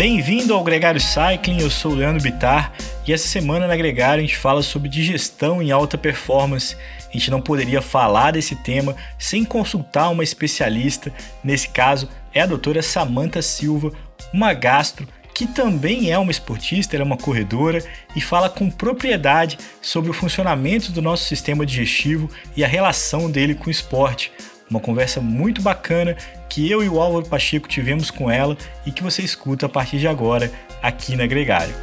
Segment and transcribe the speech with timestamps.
[0.00, 2.72] Bem-vindo ao Gregário Cycling, eu sou o Leandro Bitar
[3.06, 6.74] e essa semana na Gregário a gente fala sobre digestão em alta performance.
[7.06, 11.12] A gente não poderia falar desse tema sem consultar uma especialista,
[11.44, 13.92] nesse caso é a doutora Samantha Silva,
[14.32, 17.84] uma gastro que também é uma esportista, ela é uma corredora
[18.16, 23.54] e fala com propriedade sobre o funcionamento do nosso sistema digestivo e a relação dele
[23.54, 24.32] com o esporte.
[24.70, 26.16] Uma conversa muito bacana
[26.48, 28.56] que eu e o Álvaro Pacheco tivemos com ela
[28.86, 31.74] e que você escuta a partir de agora aqui na Gregário.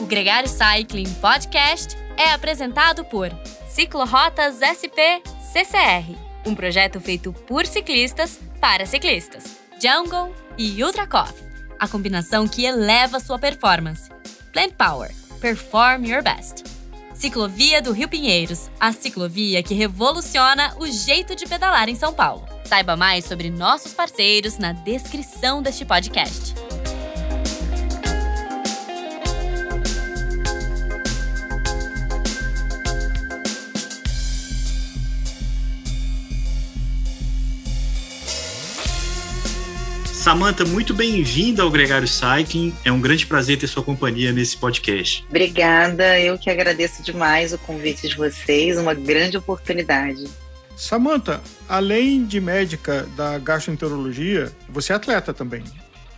[0.00, 3.30] O Gregário Cycling Podcast é apresentado por
[3.68, 5.20] Ciclorotas SP
[5.52, 9.58] CCR, um projeto feito por ciclistas para ciclistas.
[9.82, 11.45] Jungle e Ultra Coffee,
[11.78, 14.10] a combinação que eleva sua performance.
[14.52, 16.64] Plant Power, perform your best.
[17.14, 22.46] Ciclovia do Rio Pinheiros, a ciclovia que revoluciona o jeito de pedalar em São Paulo.
[22.64, 26.54] Saiba mais sobre nossos parceiros na descrição deste podcast.
[40.26, 42.74] Samanta, muito bem-vinda ao Gregário Cycling.
[42.84, 45.24] É um grande prazer ter sua companhia nesse podcast.
[45.28, 50.24] Obrigada, eu que agradeço demais o convite de vocês, uma grande oportunidade.
[50.76, 55.62] Samanta, além de médica da gastroenterologia, você é atleta também?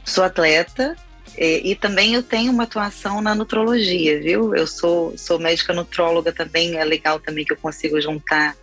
[0.06, 0.96] Sou atleta
[1.36, 4.56] e, e, também eu tenho uma atuação na nutrologia, viu?
[4.56, 8.56] Eu sou, sou médica nutróloga também, é legal também que eu consigo juntar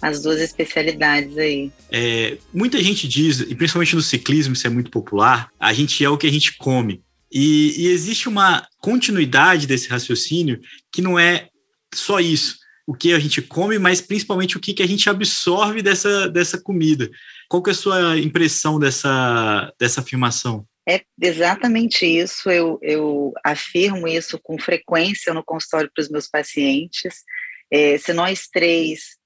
[0.00, 1.70] as duas especialidades aí.
[1.90, 6.08] É, muita gente diz, e principalmente no ciclismo isso é muito popular, a gente é
[6.08, 7.02] o que a gente come.
[7.32, 10.60] E, e existe uma continuidade desse raciocínio
[10.92, 11.48] que não é
[11.94, 15.82] só isso, o que a gente come, mas principalmente o que, que a gente absorve
[15.82, 17.08] dessa, dessa comida.
[17.48, 20.66] Qual que é a sua impressão dessa, dessa afirmação?
[20.88, 22.50] É exatamente isso.
[22.50, 27.22] Eu, eu afirmo isso com frequência no consultório para os meus pacientes.
[27.70, 29.19] É, se nós três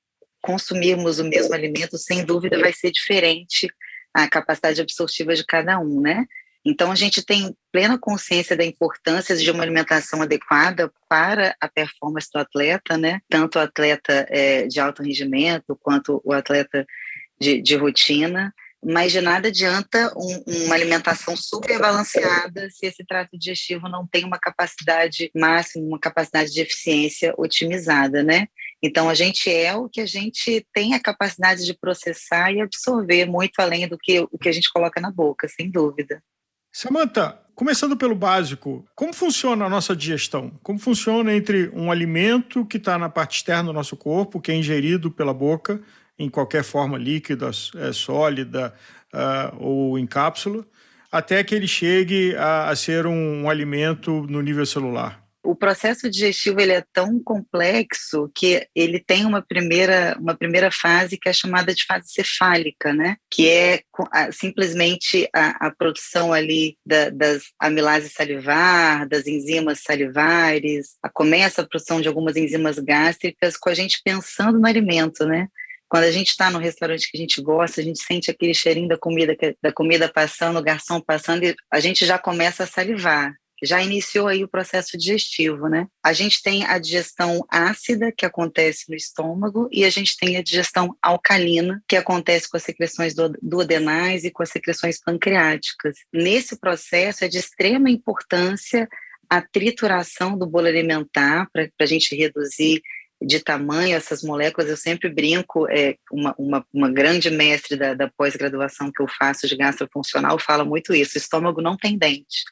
[0.44, 3.66] consumirmos o mesmo alimento, sem dúvida vai ser diferente
[4.12, 6.26] a capacidade absortiva de cada um, né?
[6.66, 12.28] Então, a gente tem plena consciência da importância de uma alimentação adequada para a performance
[12.32, 13.20] do atleta, né?
[13.28, 16.86] Tanto o atleta é, de alto rendimento quanto o atleta
[17.40, 18.54] de, de rotina.
[18.86, 24.24] Mas de nada adianta um, uma alimentação super balanceada se esse trato digestivo não tem
[24.24, 28.46] uma capacidade máxima, uma capacidade de eficiência otimizada, né?
[28.86, 33.24] Então, a gente é o que a gente tem a capacidade de processar e absorver
[33.24, 36.22] muito além do que o que a gente coloca na boca, sem dúvida.
[36.70, 40.50] Samantha, começando pelo básico, como funciona a nossa digestão?
[40.62, 44.54] Como funciona entre um alimento que está na parte externa do nosso corpo, que é
[44.54, 45.80] ingerido pela boca,
[46.18, 48.74] em qualquer forma líquida, é, sólida
[49.14, 50.62] uh, ou em cápsula,
[51.10, 55.23] até que ele chegue a, a ser um, um alimento no nível celular?
[55.44, 61.18] O processo digestivo ele é tão complexo que ele tem uma primeira, uma primeira fase
[61.18, 63.16] que é chamada de fase cefálica, né?
[63.30, 63.82] que é
[64.32, 71.66] simplesmente a, a produção ali da, das amilases salivar, das enzimas salivares, a, começa a
[71.66, 75.48] produção de algumas enzimas gástricas com a gente pensando no alimento, né?
[75.88, 78.88] Quando a gente está no restaurante que a gente gosta, a gente sente aquele cheirinho
[78.88, 83.32] da comida, da comida passando, o garçom passando, e a gente já começa a salivar
[83.64, 85.86] já iniciou aí o processo digestivo, né?
[86.02, 90.42] A gente tem a digestão ácida, que acontece no estômago, e a gente tem a
[90.42, 95.96] digestão alcalina, que acontece com as secreções duodenais e com as secreções pancreáticas.
[96.12, 98.88] Nesse processo é de extrema importância
[99.28, 102.82] a trituração do bolo alimentar para a gente reduzir
[103.22, 108.10] de tamanho essas moléculas, eu sempre brinco, é, uma, uma, uma grande mestre da, da
[108.16, 112.44] pós-graduação que eu faço de gastrofuncional fala muito isso, o estômago não tem dente.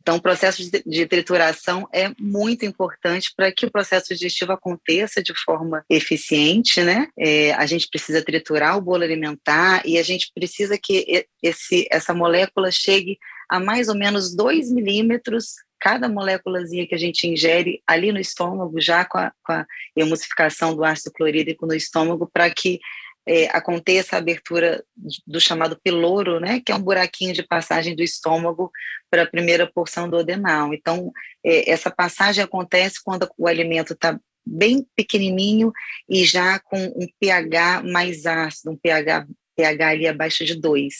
[0.00, 5.22] Então, o processo de, de trituração é muito importante para que o processo digestivo aconteça
[5.22, 7.08] de forma eficiente, né?
[7.18, 12.14] É, a gente precisa triturar o bolo alimentar e a gente precisa que esse, essa
[12.14, 13.18] molécula chegue
[13.50, 18.80] a mais ou menos 2 milímetros cada moléculazinha que a gente ingere ali no estômago,
[18.80, 19.66] já com a, com a
[19.96, 22.80] emulsificação do ácido clorídrico no estômago, para que
[23.26, 24.82] é, aconteça a abertura
[25.26, 28.72] do chamado piloro, né, que é um buraquinho de passagem do estômago
[29.10, 30.72] para a primeira porção do adenal.
[30.72, 31.12] Então,
[31.44, 35.70] é, essa passagem acontece quando o alimento está bem pequenininho
[36.08, 40.94] e já com um pH mais ácido, um pH, pH ali abaixo de 2.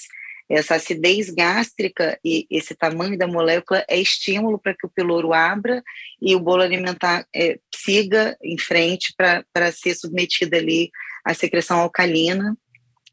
[0.49, 5.83] Essa acidez gástrica e esse tamanho da molécula é estímulo para que o piloro abra
[6.23, 10.91] e o bolo alimentar é, siga em frente para ser submetido ali
[11.25, 12.57] à secreção alcalina.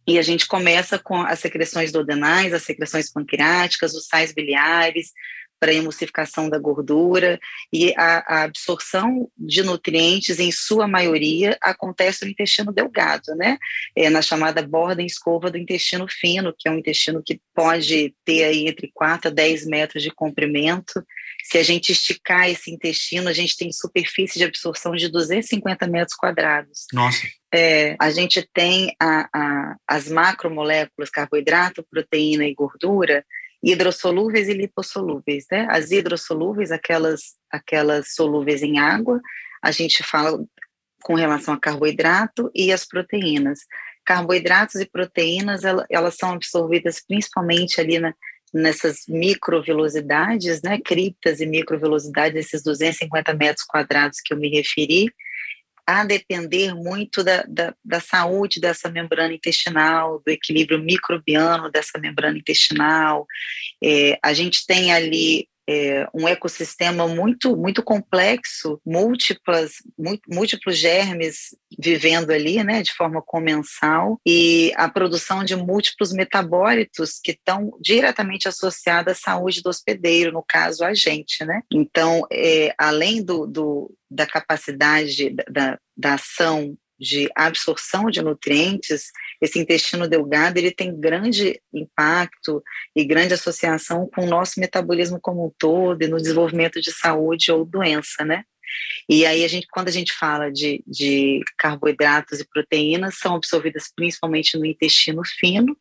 [0.08, 5.12] E a gente começa com as secreções duodenais, as secreções pancreáticas, os sais biliares,
[5.60, 7.40] para a emulsificação da gordura
[7.72, 13.58] e a, a, absorção de nutrientes, em sua maioria, acontece no intestino delgado, né?
[13.96, 18.14] É na chamada borda em escova do intestino fino, que é um intestino que pode
[18.24, 21.04] ter aí entre 4 a 10 metros de comprimento.
[21.44, 26.16] Se a gente esticar esse intestino, a gente tem superfície de absorção de 250 metros
[26.16, 26.86] quadrados.
[26.92, 27.26] Nossa.
[27.54, 33.24] É, a gente tem a, a, as macromoléculas, carboidrato, proteína e gordura,
[33.66, 35.66] hidrossolúveis e lipossolúveis, né?
[35.72, 39.20] As hidrossolúveis, aquelas, aquelas solúveis em água,
[39.62, 40.40] a gente fala
[41.04, 43.62] com relação a carboidrato e as proteínas.
[44.06, 48.14] Carboidratos e proteínas, elas são absorvidas principalmente ali na,
[48.54, 55.12] nessas microvelocidades, né, criptas e microvelocidades, esses 250 metros quadrados que eu me referi,
[55.88, 62.38] a depender muito da, da, da, saúde dessa membrana intestinal, do equilíbrio microbiano dessa membrana
[62.38, 63.28] intestinal.
[63.84, 69.74] É, a gente tem ali é, um ecossistema muito muito complexo, múltiplas
[70.28, 77.32] múltiplos germes vivendo ali, né, de forma comensal e a produção de múltiplos metabólitos que
[77.32, 81.62] estão diretamente associados à saúde do hospedeiro, no caso a gente, né?
[81.72, 89.12] Então, é, além do, do da capacidade da, da ação de absorção de nutrientes,
[89.42, 92.64] esse intestino delgado ele tem grande impacto
[92.96, 97.52] e grande associação com o nosso metabolismo como um todo e no desenvolvimento de saúde
[97.52, 98.44] ou doença, né?
[99.08, 103.92] E aí a gente, quando a gente fala de, de carboidratos e proteínas, são absorvidas
[103.96, 105.78] principalmente no intestino fino.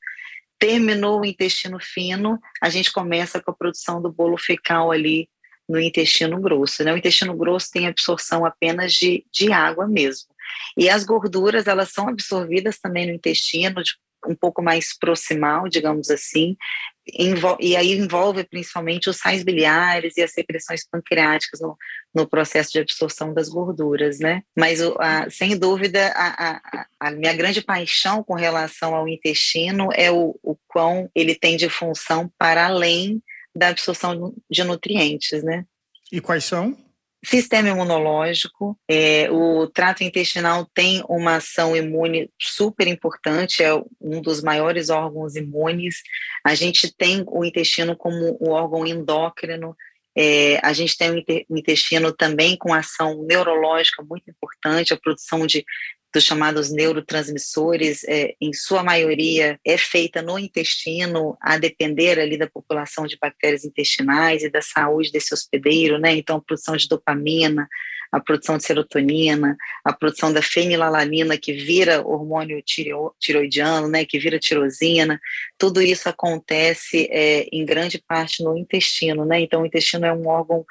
[0.59, 5.29] Terminou o intestino fino, a gente começa com a produção do bolo fecal ali
[5.69, 6.85] no intestino grosso.
[6.85, 6.93] Né?
[6.93, 10.34] O intestino grosso tem absorção apenas de, de água mesmo.
[10.77, 13.93] E as gorduras, elas são absorvidas também no intestino, de,
[14.27, 16.57] um pouco mais proximal, digamos assim,
[17.61, 21.77] e aí envolve principalmente os sais biliares e as secreções pancreáticas no,
[22.15, 24.43] no processo de absorção das gorduras, né?
[24.57, 30.11] Mas, a, sem dúvida, a, a, a, minha grande paixão com relação ao intestino é
[30.11, 33.23] o, o quão ele tem de função para além
[33.55, 35.65] da absorção de nutrientes, né?
[36.11, 36.77] E quais são?
[37.25, 44.43] Sistema imunológico, é, o trato intestinal tem uma ação imune super importante, é um dos
[44.43, 46.03] maiores órgãos imunes.
[46.45, 49.75] A gente tem o intestino como um órgão endócrino,
[50.17, 55.65] é, a gente tem o intestino também com ação neurológica muito importante, a produção de
[56.15, 62.49] dos chamados neurotransmissores, é, em sua maioria, é feita no intestino, a depender ali da
[62.49, 66.15] população de bactérias intestinais e da saúde desse hospedeiro, né?
[66.15, 67.69] Então, a produção de dopamina,
[68.15, 72.63] a produção de serotonina, a produção da fenilalanina, que vira hormônio
[73.19, 75.21] tiroidiano, né, que vira tirosina,
[75.59, 79.41] tudo isso acontece é, em grande parte no intestino, né?
[79.41, 80.65] Então, o intestino é um órgão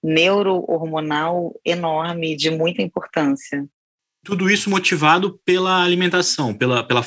[0.00, 3.66] neurohormonal enorme, de muita importância.
[4.24, 7.04] Tudo isso motivado pela alimentação, pela, pela,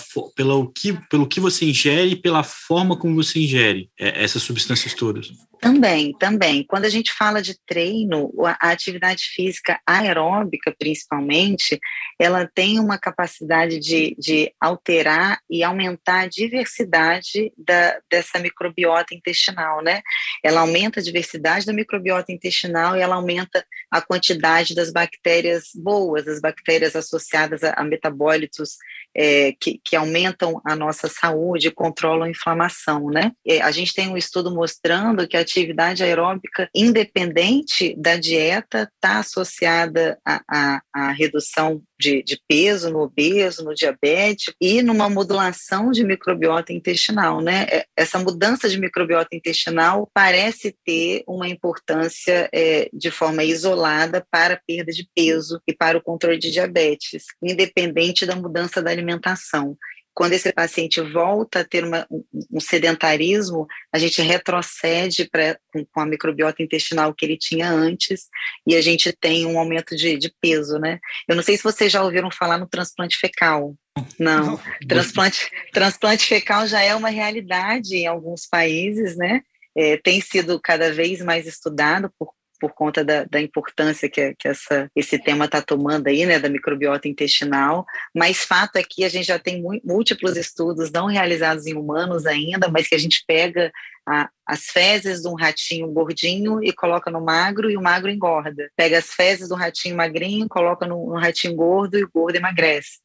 [0.75, 5.29] que, pelo que você ingere e pela forma como você ingere é, essas substâncias todas.
[5.61, 6.63] Também, também.
[6.63, 11.77] Quando a gente fala de treino, a atividade física aeróbica, principalmente,
[12.17, 19.83] ela tem uma capacidade de, de alterar e aumentar a diversidade da, dessa microbiota intestinal,
[19.83, 20.01] né?
[20.41, 26.25] Ela aumenta a diversidade da microbiota intestinal e ela aumenta a quantidade das bactérias boas,
[26.25, 28.77] as bactérias associadas a, a metabólitos
[29.15, 33.31] é, que, que, aumentam a nossa saúde, controlam a inflamação, né?
[33.45, 39.19] É, a gente tem um estudo mostrando que a atividade aeróbica, independente da dieta, está
[39.19, 46.71] associada à redução de, de, peso no obeso, no diabético e numa modulação de microbiota
[46.71, 47.67] intestinal, né?
[47.69, 54.53] É, essa mudança de microbiota intestinal parece ter uma importância é, de forma isolada para
[54.53, 59.77] a perda de peso e para o controle de diabetes, independente da mudança da alimentação.
[60.19, 62.05] Quando esse paciente volta a ter uma,
[62.51, 68.27] um sedentarismo, a gente retrocede pra, com, com, a microbiota intestinal que ele tinha antes
[68.67, 70.99] e a gente tem um aumento de, de peso, né?
[71.25, 73.73] Eu não sei se vocês já ouviram falar no transplante fecal.
[74.19, 74.61] Não, não.
[74.89, 79.39] Transplante, transplante fecal já é uma realidade em alguns países, né?
[79.73, 84.47] É, tem sido cada vez mais estudado por por conta da, da importância que, que
[84.47, 87.85] essa, esse tema está tomando aí, né, da microbiota intestinal,
[88.15, 92.67] mas fato é que a gente já tem múltiplos estudos não realizados em humanos ainda,
[92.69, 93.71] mas que a gente pega
[94.07, 98.69] a, as fezes de um ratinho gordinho e coloca no magro e o magro engorda.
[98.75, 102.99] Pega as fezes do ratinho magrinho, coloca no, no ratinho gordo e o gordo emagrece.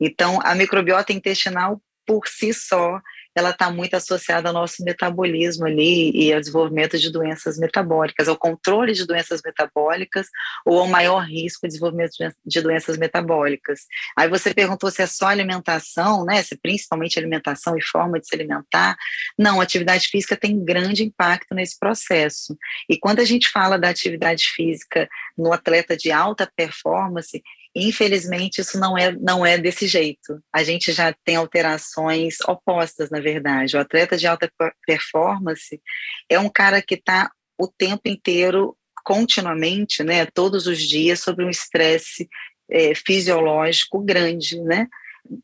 [0.00, 3.00] Então, a microbiota intestinal por si só
[3.36, 8.36] ela está muito associada ao nosso metabolismo ali e ao desenvolvimento de doenças metabólicas, ao
[8.36, 10.28] controle de doenças metabólicas
[10.64, 12.12] ou ao maior risco de desenvolvimento
[12.44, 13.80] de doenças metabólicas.
[14.16, 16.42] Aí você perguntou se é só alimentação, né?
[16.42, 18.96] Se principalmente alimentação e forma de se alimentar.
[19.38, 22.56] Não, atividade física tem grande impacto nesse processo.
[22.88, 27.42] E quando a gente fala da atividade física no atleta de alta performance,
[27.78, 30.42] Infelizmente, isso não é, não é desse jeito.
[30.50, 33.76] A gente já tem alterações opostas, na verdade.
[33.76, 34.50] O atleta de alta
[34.86, 35.78] performance
[36.26, 41.50] é um cara que está o tempo inteiro, continuamente, né, todos os dias, sobre um
[41.50, 42.26] estresse
[42.70, 44.88] é, fisiológico grande, né?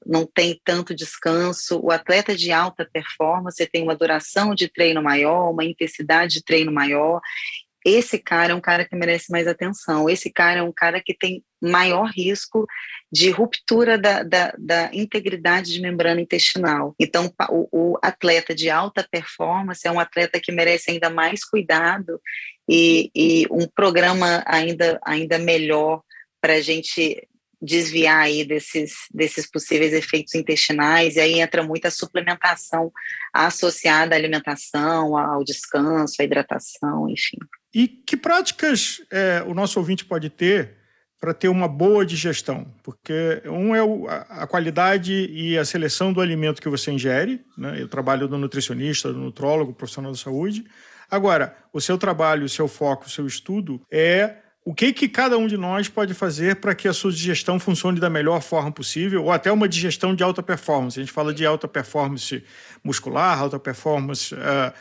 [0.07, 1.81] não tem tanto descanso.
[1.83, 6.73] O atleta de alta performance tem uma duração de treino maior, uma intensidade de treino
[6.73, 7.21] maior,
[7.85, 11.15] esse cara é um cara que merece mais atenção, esse cara é um cara que
[11.15, 12.67] tem maior risco
[13.11, 16.95] de ruptura da, da, da integridade de membrana intestinal.
[16.99, 22.21] Então, o, o, atleta de alta performance é um atleta que merece ainda mais cuidado
[22.69, 26.03] e, e um programa ainda, ainda melhor
[26.41, 27.29] para a gente
[27.61, 32.91] desviar aí desses, desses possíveis efeitos intestinais, e aí entra muita suplementação
[33.33, 37.39] associada à alimentação, ao descanso, à hidratação, enfim.
[37.75, 40.77] E que práticas é, o nosso ouvinte pode ter
[41.19, 42.67] para ter uma boa digestão?
[42.83, 47.81] Porque um é o, a, qualidade e a seleção do alimento que você ingere, né?
[47.81, 50.65] Eu trabalho do nutricionista, do nutrólogo, profissional da saúde.
[51.11, 55.37] Agora, o seu trabalho, o seu foco, o seu estudo é o que, que cada
[55.37, 59.25] um de nós pode fazer para que a sua digestão funcione da melhor forma possível,
[59.25, 60.99] ou até uma digestão de alta performance.
[60.99, 62.45] A gente fala de alta performance
[62.83, 64.73] muscular, alta performance uh,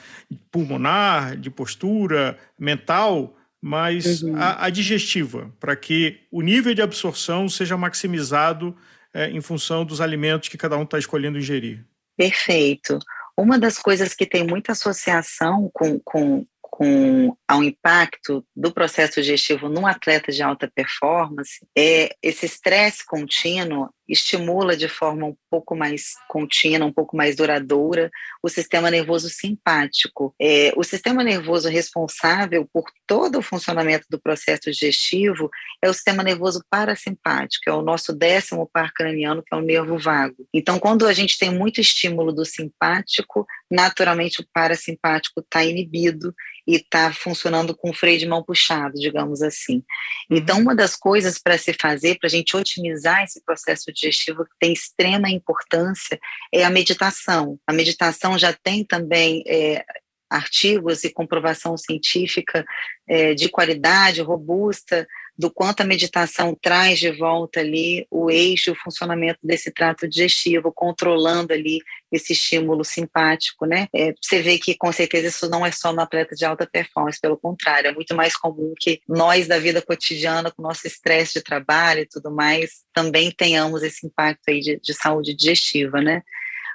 [0.52, 4.36] pulmonar, de postura, mental, mas uhum.
[4.36, 8.76] a, a, digestiva, para que o nível de absorção seja maximizado
[9.16, 11.84] uh, em função dos alimentos que cada um está escolhendo ingerir.
[12.16, 13.00] Perfeito.
[13.36, 19.68] Uma das coisas que tem muita associação com, com com ao impacto do processo digestivo
[19.68, 26.14] num atleta de alta performance, é esse estresse contínuo estimula de forma um pouco mais
[26.28, 28.12] contínua, um pouco mais duradoura,
[28.44, 30.36] o sistema nervoso simpático.
[30.40, 35.50] É, o sistema nervoso responsável por todo o funcionamento do processo digestivo
[35.82, 39.98] é o sistema nervoso parasimpático, é o nosso décimo par craniano, que é o nervo
[39.98, 40.46] vago.
[40.54, 46.36] Então, quando a gente tem muito estímulo do simpático, naturalmente o parasimpático está inibido
[46.68, 47.41] e está funcionando
[47.76, 49.84] com o freio de mão puxado, digamos assim.
[50.30, 50.64] Então, uhum.
[50.64, 54.74] uma das coisas para se fazer, para a gente otimizar esse processo digestivo que tem
[54.74, 56.20] extrema importância,
[56.54, 57.60] é a meditação.
[57.66, 59.84] A meditação já tem também é,
[60.30, 62.66] artigos e comprovação científica
[63.08, 65.08] é, de qualidade robusta
[65.42, 70.72] do quanto a meditação traz de volta ali o eixo, o funcionamento desse trato digestivo,
[70.72, 71.80] controlando ali
[72.12, 73.88] esse estímulo simpático, né?
[73.92, 77.20] É, você vê que com certeza isso não é só no atleta de alta performance,
[77.20, 81.42] pelo contrário, é muito mais comum que nós da vida cotidiana, com nosso estresse de
[81.42, 86.22] trabalho e tudo mais, também tenhamos esse impacto aí de, de saúde digestiva, né?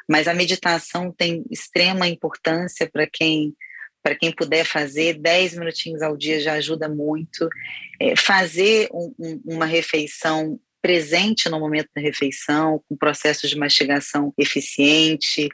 [0.08, 3.54] Mas a meditação tem extrema importância para quem
[4.06, 7.48] para quem puder fazer, 10 minutinhos ao dia já ajuda muito.
[7.98, 14.32] É, fazer um, um, uma refeição presente no momento da refeição, com processo de mastigação
[14.38, 15.48] eficiente,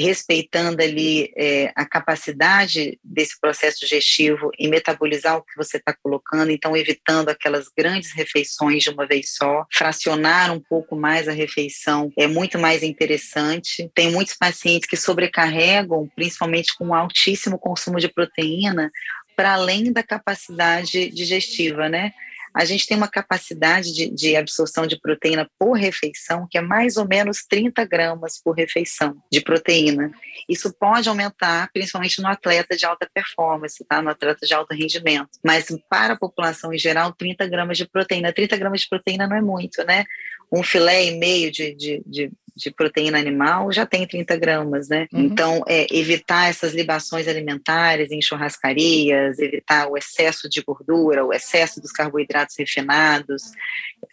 [0.00, 6.50] respeitando ali é, a capacidade desse processo digestivo em metabolizar o que você está colocando,
[6.50, 12.12] então evitando aquelas grandes refeições de uma vez só, fracionar um pouco mais a refeição
[12.16, 13.90] é muito mais interessante.
[13.94, 18.90] Tem muitos pacientes que sobrecarregam, principalmente com um altíssimo consumo de proteína,
[19.36, 22.12] para além da capacidade digestiva, né?
[22.54, 26.96] A gente tem uma capacidade de, de, absorção de proteína por refeição que é mais
[26.96, 30.10] ou menos 30 gramas por refeição de proteína.
[30.48, 34.02] Isso pode aumentar, principalmente no atleta de alta performance, tá?
[34.02, 35.28] no atleta de alto rendimento.
[35.44, 38.32] Mas para a população em geral, 30 gramas de proteína.
[38.32, 40.04] 30 gramas de proteína não é muito, né?
[40.52, 45.06] Um filé e meio de, de, de de proteína animal já tem 30 gramas, né?
[45.12, 45.20] Uhum.
[45.20, 51.80] Então, é, evitar essas libações alimentares em churrascarias, evitar o excesso de gordura, o excesso
[51.80, 53.42] dos carboidratos refinados,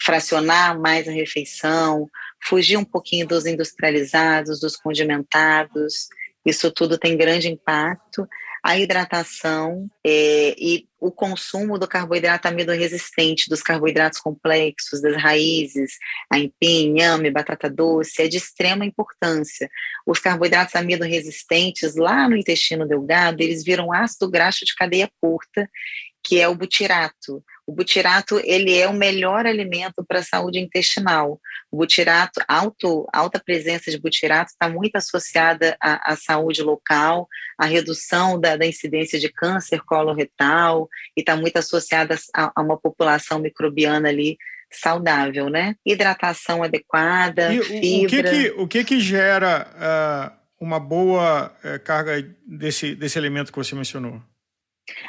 [0.02, 2.10] fracionar mais a refeição,
[2.44, 6.08] fugir um pouquinho dos industrializados, dos condimentados,
[6.46, 8.28] isso tudo tem grande impacto.
[8.64, 15.98] A hidratação é, e o consumo do carboidrato amido resistente, dos carboidratos complexos, das raízes,
[16.30, 19.70] aipim, inhame, batata doce, é de extrema importância.
[20.06, 25.70] Os carboidratos amido resistentes, lá no intestino delgado, eles viram ácido graxo de cadeia curta,
[26.24, 27.44] que é o butirato.
[27.68, 31.38] O butirato ele é o melhor alimento para a saúde intestinal.
[31.70, 37.66] O butirato, alto, alta presença de butirato está muito associada à, à, saúde local, à
[37.66, 43.38] redução da, da incidência de câncer coloretal e está muito associada a, a, uma população
[43.38, 44.38] microbiana ali
[44.72, 45.76] saudável, né?
[45.86, 48.06] Hidratação adequada, e fibra.
[48.06, 52.14] O que que, o que, que gera uh, uma boa uh, carga
[52.46, 54.22] desse, desse elemento que você mencionou?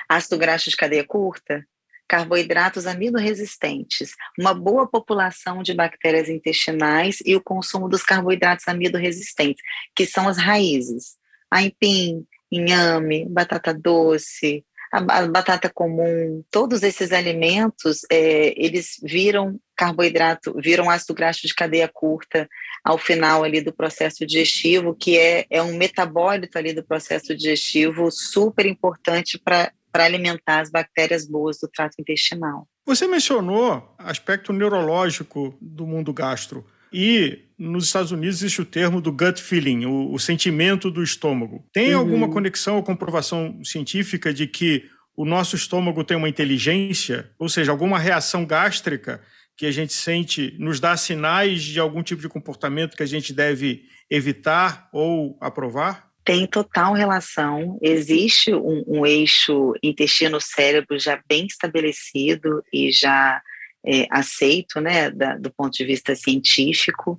[0.09, 1.65] Ácido graxo de cadeia curta,
[2.09, 9.63] carboidratos amido-resistentes, uma boa população de bactérias intestinais e o consumo dos carboidratos amido-resistentes,
[9.95, 11.17] que são as raízes.
[11.51, 20.91] Aipim, inhame, batata doce, a, batata comum, todos esses alimentos, é, eles viram carboidrato, viram
[20.91, 22.49] ácido graxo de cadeia curta
[22.83, 28.11] ao final ali do processo digestivo, que é, é um metabólito ali do processo digestivo
[28.11, 32.69] super importante para para alimentar as bactérias boas do trato intestinal.
[32.87, 36.65] Você mencionou aspecto neurológico do mundo gastro.
[36.93, 41.67] E nos Estados Unidos existe o termo do gut feeling, o, o sentimento do estômago.
[41.73, 41.99] Tem uhum.
[41.99, 47.73] alguma conexão ou comprovação científica de que o nosso estômago tem uma inteligência, ou seja,
[47.73, 49.21] alguma reação gástrica
[49.57, 53.33] que a gente sente nos dá sinais de algum tipo de comportamento que a gente
[53.33, 56.08] deve evitar ou aprovar?
[56.29, 57.79] Tem total relação.
[57.81, 63.41] Existe um, um eixo intestino-cérebro já bem estabelecido e já
[63.83, 67.19] é, aceito, né, da, do ponto de vista científico.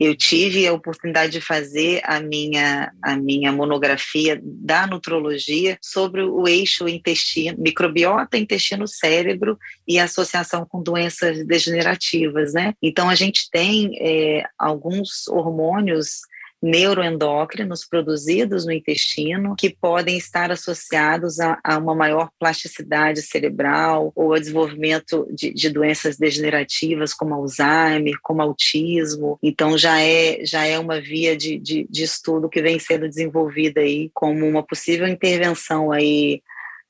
[0.00, 6.48] Eu tive a oportunidade de fazer a minha, a minha monografia da nutrologia sobre o
[6.48, 12.74] eixo intestino, microbiota, intestino-cérebro e associação com doenças degenerativas, né?
[12.82, 16.22] Então, a gente tem é, alguns hormônios
[16.60, 24.34] neuroendócrinos produzidos no intestino que podem estar associados a, a uma maior plasticidade cerebral ou
[24.34, 29.38] a desenvolvimento de, de, doenças degenerativas como Alzheimer, como autismo.
[29.42, 33.80] Então já é já é uma via de, de, de estudo que vem sendo desenvolvida
[33.80, 36.42] aí como uma possível intervenção aí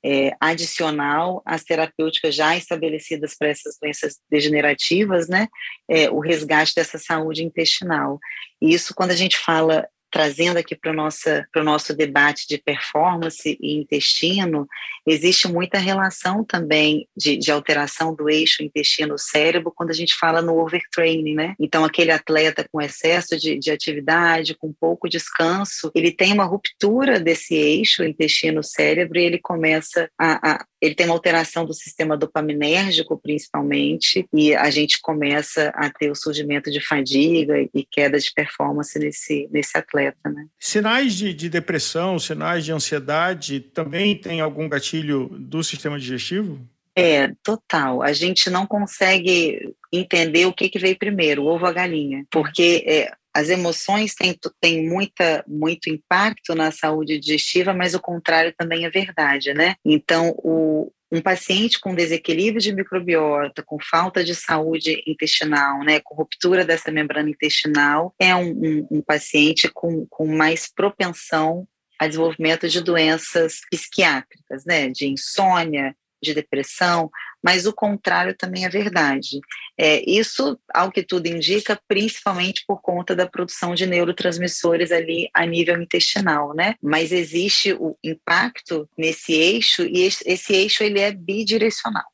[0.04, 5.48] é, adicional às terapêuticas já estabelecidas para essas doenças degenerativas, né,
[5.88, 8.18] é, o resgate dessa saúde intestinal.
[8.60, 13.76] E isso, quando a gente fala trazendo aqui para o nosso debate de performance e
[13.78, 14.66] intestino,
[15.06, 20.58] existe muita relação também de, de alteração do eixo intestino-cérebro quando a gente fala no
[20.58, 21.54] overtraining, né?
[21.58, 27.20] Então, aquele atleta com excesso de, de atividade, com pouco descanso, ele tem uma ruptura
[27.20, 33.18] desse eixo intestino-cérebro e ele começa a, a ele tem uma alteração do sistema dopaminérgico,
[33.18, 38.98] principalmente, e a gente começa a ter o surgimento de fadiga e queda de performance
[38.98, 40.30] nesse, nesse atleta.
[40.30, 40.46] Né?
[40.58, 46.60] Sinais de, de depressão, sinais de ansiedade, também tem algum gatilho do sistema digestivo?
[46.94, 48.02] É, total.
[48.02, 52.24] A gente não consegue entender o que, que veio primeiro, o ovo ou a galinha,
[52.28, 58.52] porque é, as emoções têm, têm muita, muito impacto na saúde digestiva, mas o contrário
[58.58, 59.76] também é verdade, né?
[59.84, 66.16] Então, o, um paciente com desequilíbrio de microbiota, com falta de saúde intestinal, né, com
[66.16, 71.64] ruptura dessa membrana intestinal, é um, um, um paciente com, com mais propensão
[71.96, 77.08] a desenvolvimento de doenças psiquiátricas, né, de insônia, de depressão,
[77.42, 79.40] mas o contrário também é verdade.
[79.78, 85.46] É, isso, ao que tudo indica, principalmente por conta da produção de neurotransmissores ali a
[85.46, 86.74] nível intestinal, né?
[86.82, 92.04] Mas existe o impacto nesse eixo e esse, eixo ele é bidirecional.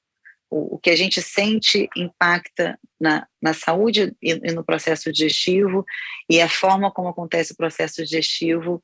[0.51, 5.85] O, o, que a gente sente impacta na, na saúde e, e no processo digestivo
[6.31, 8.81] e a forma como acontece o processo digestivo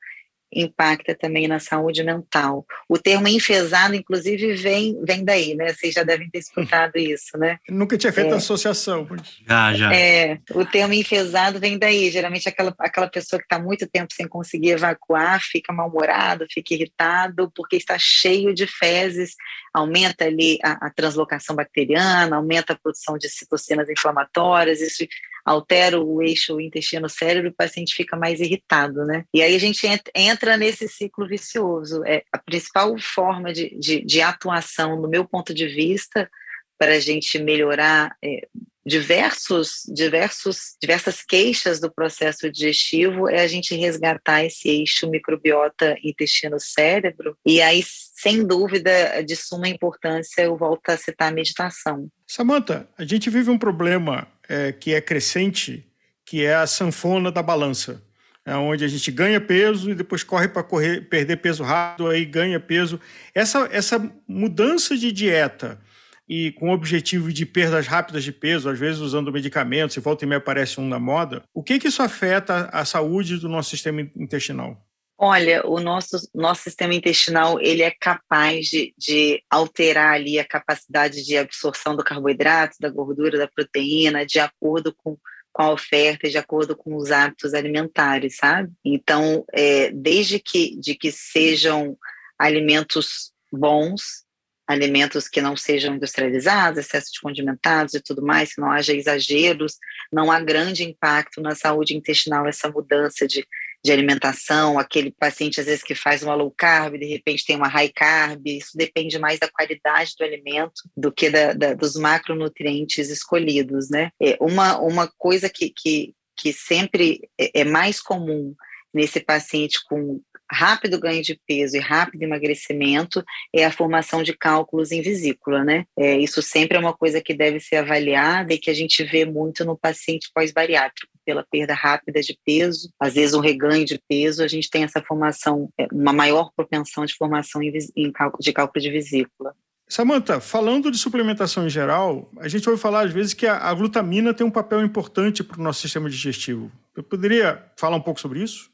[0.52, 2.66] impacta também na saúde mental.
[2.88, 5.72] O termo enfesado, inclusive, vem, vem daí, né?
[5.72, 7.58] Vocês já devem ter escutado isso, né?
[7.70, 9.06] Nunca tinha feito é, associação.
[9.46, 9.94] Já, já.
[9.94, 12.10] É, o termo enfesado vem daí.
[12.10, 17.50] Geralmente aquela, aquela pessoa que está muito tempo sem conseguir evacuar fica mal-humorado, fica irritado,
[17.54, 19.34] porque está cheio de fezes,
[19.72, 25.04] aumenta ali a, a translocação bacteriana, aumenta a produção de citocinas inflamatórias, isso
[25.44, 29.24] altera o eixo intestino-cérebro, o paciente fica mais irritado, né?
[29.34, 32.02] E aí a gente entra nesse ciclo vicioso.
[32.04, 36.30] É a principal forma de, de, de atuação, no meu ponto de vista,
[36.78, 38.46] para a gente melhorar é,
[38.84, 47.36] diversos, diversos, diversas queixas do processo digestivo é a gente resgatar esse eixo microbiota intestino-cérebro,
[47.46, 52.08] e aí, sem dúvida, de suma importância, eu volto a citar a meditação.
[52.26, 55.86] Samanta, a gente vive um problema é, que é crescente,
[56.24, 58.02] que é a sanfona da balança.
[58.44, 60.64] É onde a gente ganha peso e depois corre para
[61.08, 62.98] perder peso rápido, aí ganha peso.
[63.32, 65.80] Essa, essa mudança de dieta,
[66.28, 70.24] e com o objetivo de perdas rápidas de peso, às vezes usando medicamentos, se volta
[70.24, 73.70] e meia aparece um na moda, o que, que isso afeta a saúde do nosso
[73.70, 74.80] sistema intestinal?
[75.22, 81.22] Olha, o nosso, nosso sistema intestinal ele é capaz de, de alterar ali a capacidade
[81.22, 85.18] de absorção do carboidrato, da gordura, da proteína, de acordo com,
[85.52, 88.72] com a oferta, de acordo com os hábitos alimentares, sabe?
[88.82, 91.98] Então, é, desde que, de que sejam
[92.38, 94.24] alimentos bons,
[94.66, 99.76] alimentos que não sejam industrializados, excesso de condimentados e tudo mais, que não haja exageros,
[100.10, 103.46] não há grande impacto na saúde intestinal essa mudança de,
[103.82, 107.68] de alimentação, aquele paciente às vezes que faz uma low carb, de repente tem uma
[107.68, 113.08] high carb, isso depende mais da qualidade do alimento do que da, da, dos macronutrientes
[113.08, 114.10] escolhidos, né?
[114.20, 118.54] É uma, uma coisa que, que, que sempre é, é mais comum
[118.92, 124.90] nesse paciente com rápido ganho de peso e rápido emagrecimento é a formação de cálculos
[124.90, 125.84] em vesícula, né?
[125.98, 129.24] É, isso sempre é uma coisa que deve ser avaliada e que a gente vê
[129.24, 134.42] muito no paciente pós-bariátrico, pela perda rápida de peso, às vezes um reganho de peso,
[134.42, 138.52] a gente tem essa formação, é, uma maior propensão de formação em, em cálculo, de
[138.52, 139.54] cálculo de vesícula.
[139.88, 143.74] Samanta, falando de suplementação em geral, a gente ouve falar às vezes que a, a
[143.74, 146.70] glutamina tem um papel importante para o nosso sistema digestivo.
[146.96, 148.69] Eu poderia falar um pouco sobre isso?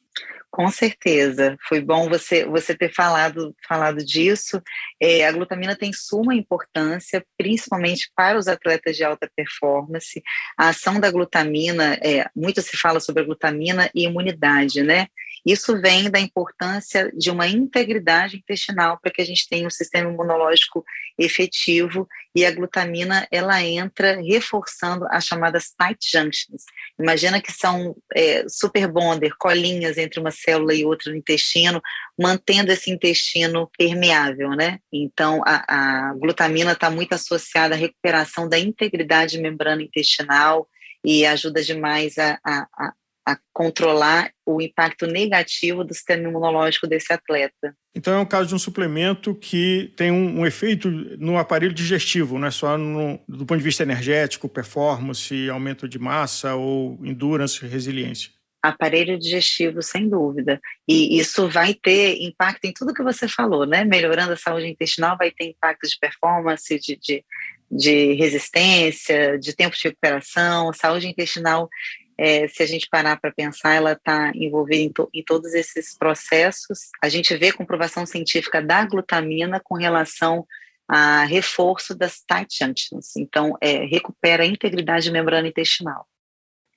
[0.56, 4.58] Com certeza, foi bom você, você ter falado, falado disso.
[4.98, 10.22] É, a glutamina tem suma importância, principalmente para os atletas de alta performance.
[10.56, 15.08] A ação da glutamina, é, muito se fala sobre a glutamina e imunidade, né?
[15.46, 20.10] Isso vem da importância de uma integridade intestinal para que a gente tenha um sistema
[20.10, 20.84] imunológico
[21.16, 26.64] efetivo e a glutamina ela entra reforçando as chamadas tight junctions.
[26.98, 31.80] Imagina que são é, super bonder, colinhas entre uma célula e outra no intestino,
[32.18, 34.80] mantendo esse intestino permeável, né?
[34.92, 40.68] Então a, a glutamina está muito associada à recuperação da integridade membrana intestinal
[41.04, 42.92] e ajuda demais a, a, a
[43.52, 47.74] controlar o impacto negativo do sistema imunológico desse atleta.
[47.94, 52.38] Então é um caso de um suplemento que tem um, um efeito no aparelho digestivo,
[52.38, 57.66] não é só no, do ponto de vista energético, performance, aumento de massa ou endurance,
[57.66, 58.30] resiliência.
[58.62, 60.60] Aparelho digestivo, sem dúvida.
[60.88, 63.84] E isso vai ter impacto em tudo que você falou, né?
[63.84, 67.24] Melhorando a saúde intestinal, vai ter impacto de performance, de, de,
[67.70, 70.72] de resistência, de tempo de recuperação.
[70.72, 71.68] Saúde intestinal
[72.18, 75.96] é, se a gente parar para pensar, ela está envolvida em, to, em, todos esses
[75.96, 76.90] processos.
[77.02, 80.46] A gente vê comprovação científica da glutamina com relação
[80.88, 83.16] a reforço das tight junctions.
[83.16, 86.06] Então, é, recupera a integridade membrana intestinal.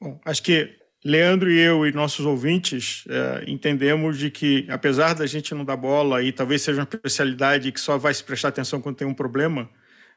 [0.02, 5.26] Bom, acho que Leandro e eu e nossos ouvintes é, entendemos de que, apesar da
[5.26, 8.82] gente não dar bola e talvez seja uma especialidade que só vai se prestar atenção
[8.82, 9.70] quando tem um problema,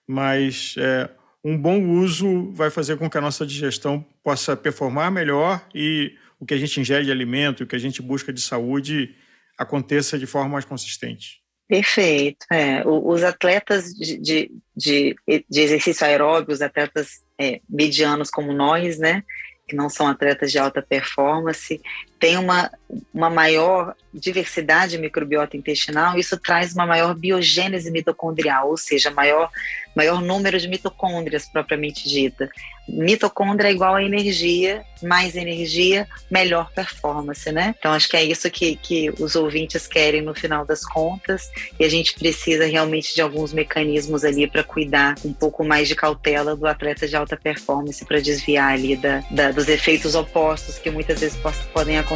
[0.06, 1.08] mas é,
[1.44, 6.46] um bom uso vai fazer com que a nossa digestão possa performar melhor e o
[6.46, 9.14] que a gente ingere de alimento, o que a gente busca de saúde
[9.58, 11.42] aconteça de forma mais consistente.
[11.68, 12.44] Perfeito.
[12.50, 12.82] É.
[12.86, 19.22] Os atletas de, de, de, exercício aeróbio, os atletas é, medianos como nós, né,
[19.66, 21.80] que não são atletas de alta performance,
[22.22, 22.70] têm uma,
[23.12, 29.50] uma maior diversidade microbiota intestinal, isso traz uma maior biogênese mitocondrial, ou seja, maior,
[29.92, 32.48] maior número de mitocôndrias propriamente dita.
[32.88, 37.74] Mitocôndria é igual a energia, mais energia, melhor performance, né?
[37.78, 41.84] Então acho que é isso que, que os ouvintes querem no final das contas, e
[41.84, 46.54] a gente precisa realmente de alguns mecanismos ali para cuidar um pouco mais de cautela
[46.54, 51.18] do atleta de alta performance para desviar ali da, da, dos efeitos opostos que muitas
[51.20, 51.38] vezes
[51.72, 52.11] podem acontecer.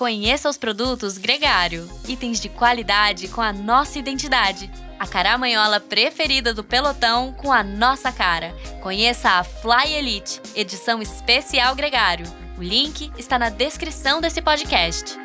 [0.00, 4.70] Conheça os produtos Gregário, itens de qualidade com a nossa identidade.
[4.98, 8.54] A caramanhola preferida do pelotão com a nossa cara.
[8.82, 12.39] Conheça a Fly Elite, edição especial Gregário.
[12.60, 15.16] O link está na descrição desse podcast.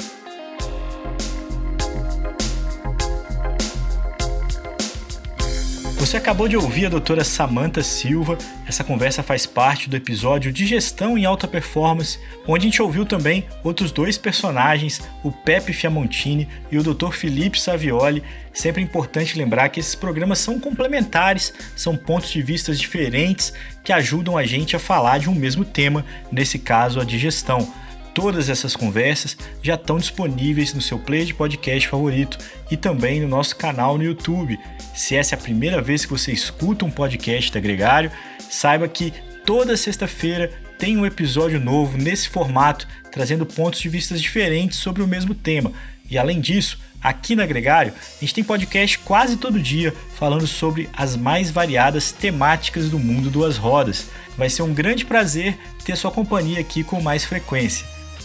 [6.06, 8.38] Você acabou de ouvir a doutora Samantha Silva.
[8.68, 13.08] Essa conversa faz parte do episódio de Gestão em Alta Performance, onde a gente ouviu
[13.08, 17.10] também outros dois personagens, o Pepe Fiamontini e o Dr.
[17.12, 18.22] Felipe Savioli.
[18.54, 23.52] Sempre importante lembrar que esses programas são complementares, são pontos de vista diferentes
[23.84, 27.68] que ajudam a gente a falar de um mesmo tema, nesse caso a digestão.
[28.16, 32.38] Todas essas conversas já estão disponíveis no seu player de podcast favorito
[32.72, 34.58] e também no nosso canal no YouTube.
[34.96, 38.10] Se essa é a primeira vez que você escuta um podcast da Gregário,
[38.50, 39.14] saiba que
[39.46, 40.50] toda sexta-feira
[40.80, 45.74] tem um episódio novo nesse formato, trazendo pontos de vista diferentes sobre o mesmo tema.
[46.10, 50.90] E além disso, aqui na Gregário, a gente tem podcast quase todo dia falando sobre
[50.94, 54.08] as mais variadas temáticas do mundo duas rodas.
[54.38, 57.95] Vai ser um grande prazer ter sua companhia aqui com mais frequência.